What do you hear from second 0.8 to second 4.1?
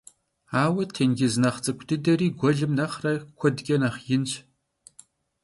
têncız nexh ts'ık'u dıderi guelım nexhre kuedç'e nexh